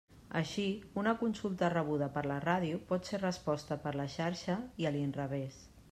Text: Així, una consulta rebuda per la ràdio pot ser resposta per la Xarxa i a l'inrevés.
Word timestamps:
Així, 0.37 0.63
una 1.01 1.13
consulta 1.19 1.69
rebuda 1.73 2.09
per 2.17 2.23
la 2.31 2.39
ràdio 2.47 2.79
pot 2.93 3.11
ser 3.11 3.21
resposta 3.23 3.81
per 3.87 3.95
la 4.01 4.11
Xarxa 4.15 4.57
i 4.85 4.89
a 4.89 4.95
l'inrevés. 4.97 5.65